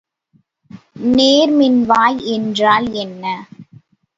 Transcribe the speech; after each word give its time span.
நேர்மின்வாய் 1.11 2.19
என்றால் 2.33 2.89
என்ன? 2.95 3.23